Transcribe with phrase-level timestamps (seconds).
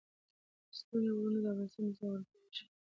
[0.77, 2.73] ستوني غرونه د افغانستان د زرغونتیا نښه ده.